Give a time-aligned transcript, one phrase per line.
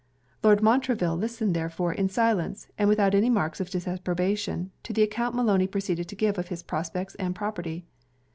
[0.41, 5.35] Lord Montreville listened therefore in silence, and without any marks of disapprobation, to the account
[5.35, 7.85] Maloney proceeded to give of his prospects and property.